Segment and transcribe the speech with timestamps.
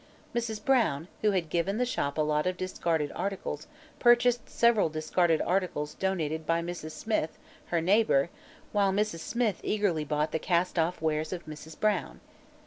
[0.33, 0.65] Mrs.
[0.65, 3.67] Brown, who had given the Shop a lot of discarded articles,
[3.99, 6.93] purchased several discarded articles donated by Mrs.
[6.93, 8.31] Smith, her neighbor,
[8.71, 9.19] while Mrs.
[9.19, 11.79] Smith eagerly bought the cast off wares of Mrs.
[11.79, 12.19] Brown.